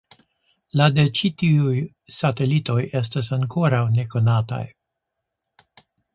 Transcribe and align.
La 0.79 0.85
de 0.95 1.03
ĉi 1.19 1.29
tiuj 1.41 1.73
satelitoj 2.21 2.79
estas 3.01 3.31
ankoraŭ 3.39 3.83
nekonataj. 4.01 4.63